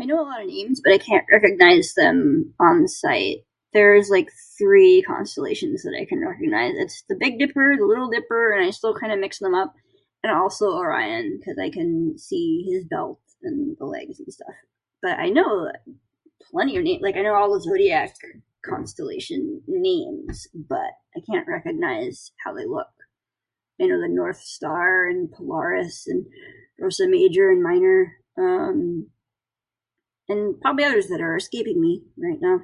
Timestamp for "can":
6.06-6.20, 11.70-12.16